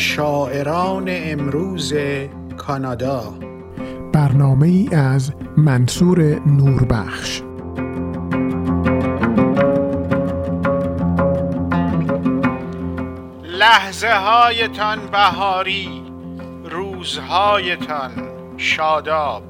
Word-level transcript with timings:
شاعران 0.00 1.04
امروز 1.08 1.94
کانادا. 2.56 3.34
برنامه 4.12 4.66
ای 4.66 4.88
از 4.92 5.32
منصور 5.56 6.22
نوربخش. 6.46 7.42
لحظه 13.44 14.08
هایتان 14.08 15.06
بهاری 15.06 16.02
روزهایتان 16.64 18.10
شاداب. 18.56 19.42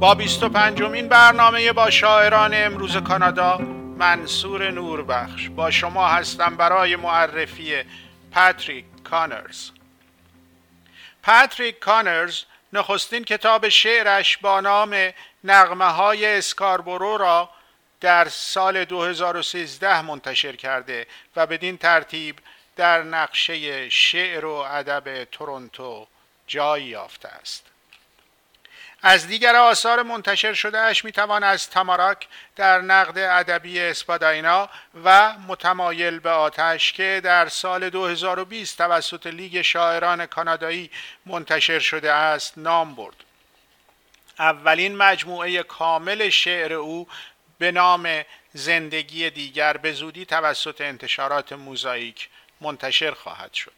با 0.00 0.14
25 0.14 0.82
مین 0.82 1.08
برنامه 1.08 1.72
با 1.72 1.90
شاعران 1.90 2.50
امروز 2.54 2.96
کانادا 2.96 3.60
منصور 3.98 4.70
نوربخش. 4.70 5.48
با 5.48 5.70
شما 5.70 6.06
هستم 6.08 6.56
برای 6.58 6.96
معرفی 6.96 7.72
پاتریک 8.36 8.84
کانرز 9.04 9.70
پاتریک 11.22 11.78
کانرز 11.78 12.42
نخستین 12.72 13.24
کتاب 13.24 13.68
شعرش 13.68 14.36
با 14.36 14.60
نام 14.60 15.12
نغمه 15.44 15.84
های 15.84 16.26
اسکاربورو 16.26 17.16
را 17.16 17.50
در 18.00 18.28
سال 18.28 18.84
2013 18.84 20.02
منتشر 20.02 20.56
کرده 20.56 21.06
و 21.36 21.46
بدین 21.46 21.78
ترتیب 21.78 22.38
در 22.76 23.02
نقشه 23.02 23.88
شعر 23.88 24.44
و 24.44 24.54
ادب 24.54 25.24
تورنتو 25.24 26.06
جایی 26.46 26.86
یافته 26.86 27.28
است. 27.28 27.66
از 29.08 29.26
دیگر 29.26 29.56
آثار 29.56 30.02
منتشر 30.02 30.52
شده 30.52 30.78
اش 30.78 31.04
می 31.04 31.12
توان 31.12 31.44
از 31.44 31.70
تماراک 31.70 32.28
در 32.56 32.80
نقد 32.80 33.18
ادبی 33.18 33.80
اسپاداینا 33.80 34.68
و 35.04 35.32
متمایل 35.38 36.18
به 36.18 36.30
آتش 36.30 36.92
که 36.92 37.20
در 37.24 37.48
سال 37.48 37.90
2020 37.90 38.78
توسط 38.78 39.26
لیگ 39.26 39.62
شاعران 39.62 40.26
کانادایی 40.26 40.90
منتشر 41.26 41.78
شده 41.78 42.12
است 42.12 42.58
نام 42.58 42.94
برد. 42.94 43.16
اولین 44.38 44.96
مجموعه 44.96 45.62
کامل 45.62 46.28
شعر 46.28 46.72
او 46.72 47.08
به 47.58 47.72
نام 47.72 48.22
زندگی 48.52 49.30
دیگر 49.30 49.76
به 49.76 49.92
زودی 49.92 50.24
توسط 50.24 50.80
انتشارات 50.80 51.52
موزاییک 51.52 52.28
منتشر 52.60 53.10
خواهد 53.10 53.54
شد. 53.54 53.72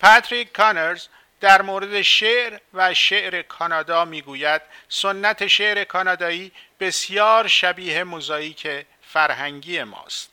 پاتریک 0.00 0.52
کانرز 0.52 1.06
در 1.40 1.62
مورد 1.62 2.02
شعر 2.02 2.58
و 2.74 2.94
شعر 2.94 3.42
کانادا 3.42 4.04
می‌گوید 4.04 4.62
سنت 4.88 5.46
شعر 5.46 5.84
کانادایی 5.84 6.52
بسیار 6.80 7.48
شبیه 7.48 8.04
موزاییک 8.04 8.86
فرهنگی 9.02 9.82
ماست 9.82 10.30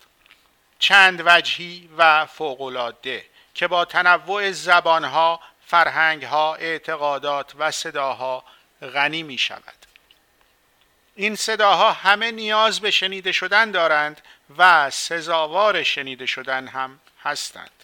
چند 0.80 1.24
وجهی 1.26 1.90
و 1.98 2.26
فوقالعاده 2.26 3.26
که 3.54 3.68
با 3.68 3.86
تنوع 3.86 4.52
زبانها، 4.52 5.40
فرهنگها، 5.66 6.56
اعتقادات 6.56 7.54
و 7.58 7.72
صداها 7.72 8.44
غنی 8.82 9.24
می 9.24 9.38
شود. 9.38 9.86
این 11.16 11.36
صداها 11.36 11.92
همه 11.92 12.32
نیاز 12.32 12.80
به 12.80 12.92
شنیده 12.92 13.32
شدن 13.32 13.72
دارند 13.72 14.22
و 14.58 14.90
سزاوار 14.90 15.84
شنیده 15.84 16.26
شدن 16.26 16.68
هم 16.68 17.00
هستند. 17.24 17.77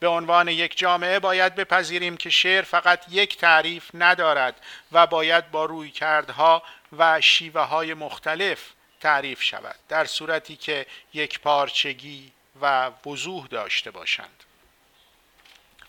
به 0.00 0.08
عنوان 0.08 0.48
یک 0.48 0.78
جامعه 0.78 1.18
باید 1.18 1.54
بپذیریم 1.54 2.16
که 2.16 2.30
شعر 2.30 2.62
فقط 2.62 3.04
یک 3.10 3.36
تعریف 3.36 3.90
ندارد 3.94 4.60
و 4.92 5.06
باید 5.06 5.50
با 5.50 5.64
رویکردها 5.64 6.62
و 6.98 7.20
شیوه 7.20 7.60
های 7.60 7.94
مختلف 7.94 8.72
تعریف 9.00 9.42
شود 9.42 9.76
در 9.88 10.04
صورتی 10.04 10.56
که 10.56 10.86
یک 11.14 11.40
پارچگی 11.40 12.32
و 12.60 12.90
وضوح 13.06 13.46
داشته 13.46 13.90
باشند. 13.90 14.44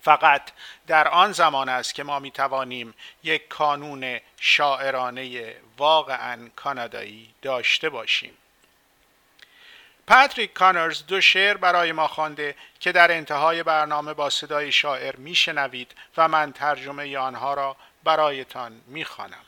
فقط 0.01 0.51
در 0.87 1.07
آن 1.07 1.31
زمان 1.31 1.69
است 1.69 1.95
که 1.95 2.03
ما 2.03 2.19
می 2.19 2.31
توانیم 2.31 2.93
یک 3.23 3.47
کانون 3.47 4.19
شاعرانه 4.39 5.55
واقعا 5.77 6.49
کانادایی 6.55 7.33
داشته 7.41 7.89
باشیم. 7.89 8.33
پاتریک 10.09 10.53
کانرز 10.53 11.05
دو 11.05 11.21
شعر 11.21 11.57
برای 11.57 11.91
ما 11.91 12.07
خوانده 12.07 12.55
که 12.79 12.91
در 12.91 13.11
انتهای 13.11 13.63
برنامه 13.63 14.13
با 14.13 14.29
صدای 14.29 14.71
شاعر 14.71 15.15
میشنوید 15.15 15.91
و 16.17 16.27
من 16.27 16.51
ترجمه 16.51 17.17
آنها 17.17 17.53
را 17.53 17.75
برایتان 18.03 18.81
می‌خوانم. 18.87 19.45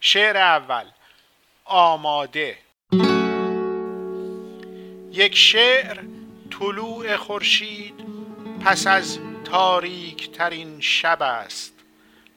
شعر 0.00 0.36
اول 0.36 0.84
آماده. 1.64 2.58
یک 5.12 5.36
شعر 5.36 5.98
طلوع 6.58 7.16
خورشید 7.16 7.94
پس 8.64 8.86
از 8.86 9.18
تاریک 9.44 10.32
ترین 10.32 10.80
شب 10.80 11.22
است. 11.22 11.72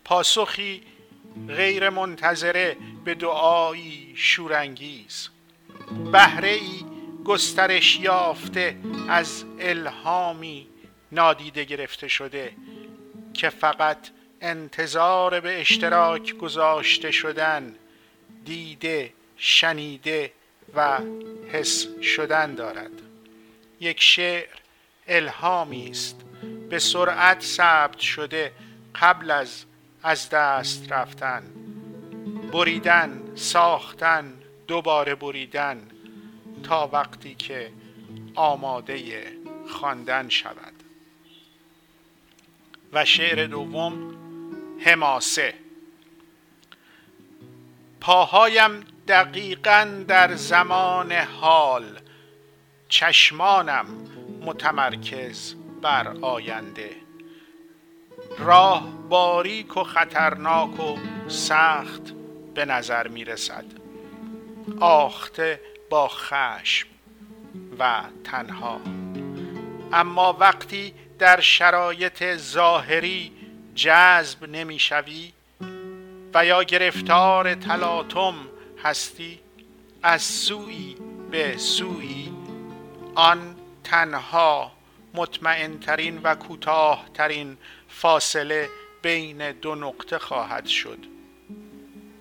پاسخی 0.06 0.84
غیر 1.48 1.90
منتظره 1.90 2.78
به 3.06 3.16
دعایی 3.16 4.14
شورانگیز. 4.18 5.30
بهره 6.12 6.50
ای 6.50 6.97
گسترش 7.28 8.00
یافته 8.00 8.76
از 9.10 9.44
الهامی 9.60 10.68
نادیده 11.12 11.64
گرفته 11.64 12.08
شده 12.08 12.52
که 13.34 13.50
فقط 13.50 13.98
انتظار 14.42 15.40
به 15.40 15.62
اشتراک 15.62 16.38
گذاشته 16.38 17.12
شدن 17.12 17.76
دیده 18.46 19.14
شنیده 19.38 20.32
و 20.76 21.00
حس 21.52 21.88
شدن 22.02 22.56
دارد. 22.56 22.92
یک 23.80 24.02
شعر 24.02 24.56
الهامی 25.08 25.90
است. 25.90 26.22
به 26.70 26.80
سرعت 26.80 27.42
ثبت 27.42 28.00
شده 28.00 28.52
قبل 28.96 29.32
از 29.32 29.66
از 30.04 30.30
دست 30.30 30.92
رفتن. 30.92 31.44
بریدن 32.52 33.22
ساختن 33.36 34.34
دوباره 34.68 35.16
بریدن. 35.16 35.88
تا 36.64 36.90
وقتی 36.94 37.36
که 37.36 37.72
آماده 38.36 39.28
خواندن 39.68 40.30
شود. 40.30 40.74
و 42.94 43.06
شعر 43.06 43.48
دوم 43.48 44.18
حماسه. 44.80 45.54
پاهایم 48.02 48.84
دقیقا 49.08 50.04
در 50.08 50.36
زمان 50.36 51.12
حال 51.12 52.00
چشمانم 52.90 53.86
متمرکز 54.42 55.56
بر 55.82 56.08
آینده. 56.22 56.96
راه 58.40 58.88
باریک 59.10 59.78
و 59.78 59.84
خطرناک 59.84 60.80
و 60.80 60.98
سخت 61.28 62.02
به 62.56 62.66
نظر 62.66 63.08
می 63.08 63.26
رسد 63.26 63.66
آخته 64.80 65.60
با 65.90 66.08
خشم 66.08 66.88
و 67.80 68.04
تنها. 68.24 68.82
اما 69.94 70.38
وقتی 70.40 70.94
در 71.20 71.42
شرایط 71.42 72.36
ظاهری 72.36 73.32
جذب 73.76 74.50
نمی‌شوی 74.50 75.34
و 76.34 76.46
یا 76.46 76.64
گرفتار 76.64 77.56
تلاطم 77.56 78.36
هستی 78.84 79.40
از 80.04 80.22
سوی 80.22 80.96
به 81.32 81.58
سوی 81.58 82.32
آن 83.16 83.56
تنها 83.84 84.72
مطمئنترین 85.14 86.20
و 86.24 86.36
کوتاهترین 86.36 87.58
فاصله 87.90 88.70
بین 89.02 89.52
دو 89.52 89.76
نقطه 89.76 90.20
خواهد 90.20 90.66
شد. 90.66 91.00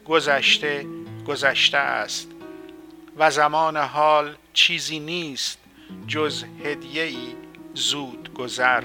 گذشته 0.05 0.87
گذشته 1.27 1.79
است. 1.79 2.36
و 3.19 3.31
زمان 3.31 3.77
حال 3.77 4.35
چیزی 4.53 4.99
نیست 4.99 5.59
جز 6.07 6.45
هدیه‌ای 6.65 7.35
زود 7.75 8.35
گذر. 8.35 8.83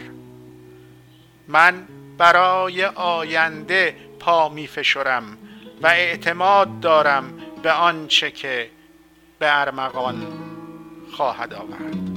من 1.47 1.87
برای 2.17 2.85
آینده 2.85 3.95
پا 4.19 4.49
می 4.49 4.67
فشرم 4.67 5.37
و 5.81 5.87
اعتماد 5.87 6.79
دارم 6.79 7.33
به 7.63 7.71
آنچه 7.71 8.31
که 8.31 8.69
به 9.39 9.59
ارمغان 9.59 10.27
خواهد 11.11 11.53
آورد. 11.53 12.10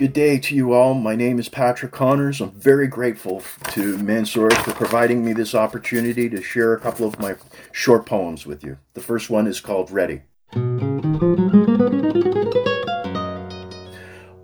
Good 0.00 0.14
day 0.14 0.38
to 0.38 0.54
you 0.54 0.72
all. 0.72 0.94
My 0.94 1.14
name 1.14 1.38
is 1.38 1.50
Patrick 1.50 1.92
Connors. 1.92 2.40
I'm 2.40 2.52
very 2.52 2.86
grateful 2.86 3.42
to 3.72 3.98
Mansour 3.98 4.50
for 4.50 4.72
providing 4.72 5.22
me 5.22 5.34
this 5.34 5.54
opportunity 5.54 6.26
to 6.30 6.40
share 6.40 6.72
a 6.72 6.80
couple 6.80 7.06
of 7.06 7.18
my 7.18 7.34
short 7.70 8.06
poems 8.06 8.46
with 8.46 8.64
you. 8.64 8.78
The 8.94 9.02
first 9.02 9.28
one 9.28 9.46
is 9.46 9.60
called 9.60 9.90
Ready. 9.90 10.22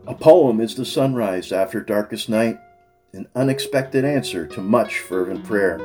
A 0.06 0.14
poem 0.20 0.60
is 0.60 0.74
the 0.74 0.84
sunrise 0.84 1.50
after 1.52 1.80
darkest 1.80 2.28
night, 2.28 2.60
an 3.14 3.26
unexpected 3.34 4.04
answer 4.04 4.46
to 4.48 4.60
much 4.60 4.98
fervent 4.98 5.46
prayer. 5.46 5.80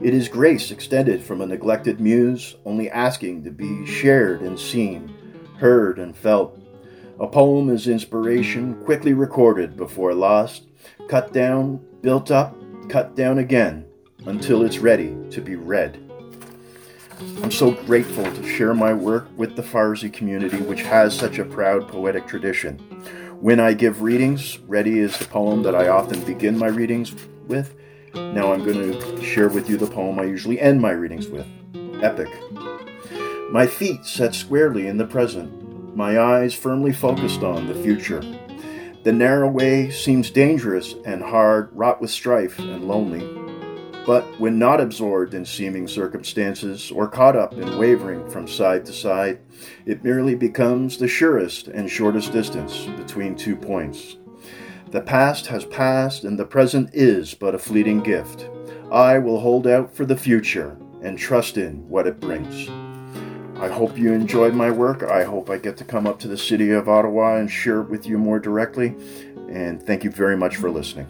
It 0.00 0.14
is 0.14 0.26
grace 0.26 0.72
extended 0.72 1.22
from 1.22 1.40
a 1.40 1.46
neglected 1.46 2.00
muse, 2.00 2.56
only 2.64 2.90
asking 2.90 3.44
to 3.44 3.52
be 3.52 3.86
shared 3.86 4.40
and 4.40 4.58
seen, 4.58 5.14
heard 5.58 6.00
and 6.00 6.16
felt 6.16 6.58
A 7.18 7.26
poem 7.26 7.70
is 7.70 7.88
inspiration, 7.88 8.74
quickly 8.84 9.14
recorded 9.14 9.74
before 9.74 10.12
lost, 10.12 10.64
cut 11.08 11.32
down, 11.32 11.80
built 12.02 12.30
up, 12.30 12.54
cut 12.90 13.16
down 13.16 13.38
again, 13.38 13.86
until 14.26 14.62
it's 14.62 14.78
ready 14.78 15.16
to 15.30 15.40
be 15.40 15.56
read. 15.56 15.98
I'm 17.42 17.50
so 17.50 17.70
grateful 17.70 18.24
to 18.24 18.46
share 18.46 18.74
my 18.74 18.92
work 18.92 19.28
with 19.34 19.56
the 19.56 19.62
Farsi 19.62 20.12
community, 20.12 20.58
which 20.58 20.82
has 20.82 21.16
such 21.16 21.38
a 21.38 21.44
proud 21.46 21.88
poetic 21.88 22.26
tradition. 22.26 22.78
When 23.40 23.60
I 23.60 23.72
give 23.72 24.02
readings, 24.02 24.58
Ready 24.60 24.98
is 24.98 25.18
the 25.18 25.24
poem 25.24 25.62
that 25.62 25.74
I 25.74 25.88
often 25.88 26.22
begin 26.24 26.58
my 26.58 26.68
readings 26.68 27.14
with. 27.46 27.74
Now 28.14 28.52
I'm 28.52 28.62
going 28.62 28.92
to 28.92 29.22
share 29.22 29.48
with 29.48 29.70
you 29.70 29.78
the 29.78 29.86
poem 29.86 30.18
I 30.18 30.24
usually 30.24 30.60
end 30.60 30.82
my 30.82 30.90
readings 30.90 31.28
with 31.28 31.46
Epic. 32.02 32.28
My 33.50 33.66
feet 33.66 34.04
set 34.04 34.34
squarely 34.34 34.86
in 34.86 34.98
the 34.98 35.06
present, 35.06 35.65
my 35.96 36.20
eyes 36.20 36.52
firmly 36.52 36.92
focused 36.92 37.42
on 37.42 37.66
the 37.66 37.74
future. 37.82 38.20
The 39.02 39.12
narrow 39.12 39.48
way 39.48 39.90
seems 39.90 40.30
dangerous 40.30 40.94
and 41.06 41.22
hard, 41.22 41.70
wrought 41.72 42.02
with 42.02 42.10
strife 42.10 42.58
and 42.58 42.86
lonely. 42.86 43.26
But 44.04 44.24
when 44.38 44.58
not 44.58 44.80
absorbed 44.80 45.32
in 45.32 45.46
seeming 45.46 45.88
circumstances 45.88 46.90
or 46.90 47.08
caught 47.08 47.34
up 47.34 47.54
in 47.54 47.78
wavering 47.78 48.28
from 48.28 48.46
side 48.46 48.84
to 48.86 48.92
side, 48.92 49.40
it 49.86 50.04
merely 50.04 50.34
becomes 50.34 50.98
the 50.98 51.08
surest 51.08 51.68
and 51.68 51.90
shortest 51.90 52.30
distance 52.30 52.84
between 52.98 53.34
two 53.34 53.56
points. 53.56 54.18
The 54.90 55.00
past 55.00 55.46
has 55.46 55.64
passed, 55.64 56.24
and 56.24 56.38
the 56.38 56.44
present 56.44 56.90
is 56.92 57.32
but 57.32 57.54
a 57.54 57.58
fleeting 57.58 58.00
gift. 58.00 58.48
I 58.92 59.18
will 59.18 59.40
hold 59.40 59.66
out 59.66 59.94
for 59.94 60.04
the 60.04 60.16
future 60.16 60.76
and 61.02 61.18
trust 61.18 61.56
in 61.56 61.88
what 61.88 62.06
it 62.06 62.20
brings. 62.20 62.68
I 63.60 63.68
hope 63.68 63.96
you 63.96 64.12
enjoyed 64.12 64.54
my 64.54 64.70
work. 64.70 65.02
I 65.02 65.24
hope 65.24 65.48
I 65.48 65.56
get 65.56 65.78
to 65.78 65.84
come 65.84 66.06
up 66.06 66.18
to 66.20 66.28
the 66.28 66.36
city 66.36 66.72
of 66.72 66.88
Ottawa 66.88 67.36
and 67.36 67.50
share 67.50 67.80
it 67.80 67.88
with 67.88 68.06
you 68.06 68.18
more 68.18 68.38
directly. 68.38 68.94
And 69.48 69.82
thank 69.82 70.04
you 70.04 70.10
very 70.10 70.36
much 70.36 70.56
for 70.56 70.70
listening. 70.70 71.06